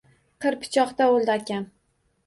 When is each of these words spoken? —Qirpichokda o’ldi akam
—Qirpichokda 0.45 1.11
o’ldi 1.19 1.37
akam 1.39 1.73